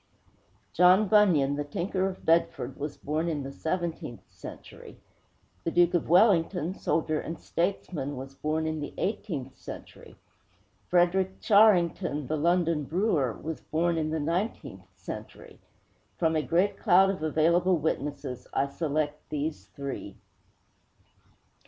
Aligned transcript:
John 0.73 1.07
Bunyan, 1.07 1.57
the 1.57 1.63
tinker 1.63 2.07
of 2.09 2.25
Bedford, 2.25 2.75
was 2.79 2.97
born 2.97 3.29
in 3.29 3.43
the 3.43 3.51
seventeenth 3.51 4.23
century; 4.31 4.97
the 5.63 5.69
Duke 5.69 5.93
of 5.93 6.09
Wellington, 6.09 6.73
soldier 6.73 7.21
and 7.21 7.39
statesman, 7.39 8.17
was 8.17 8.33
born 8.33 8.65
in 8.65 8.79
the 8.79 8.95
eighteenth 8.97 9.55
century; 9.55 10.15
Frederick 10.87 11.39
Charrington, 11.39 12.25
the 12.25 12.35
London 12.35 12.83
brewer, 12.85 13.31
was 13.33 13.61
born 13.61 13.95
in 13.95 14.09
the 14.09 14.19
nineteenth 14.19 14.89
century. 14.95 15.59
From 16.17 16.35
a 16.35 16.41
great 16.41 16.79
cloud 16.79 17.11
of 17.11 17.21
available 17.21 17.77
witnesses 17.77 18.47
I 18.55 18.69
select 18.69 19.29
these 19.29 19.67
three. 19.67 20.15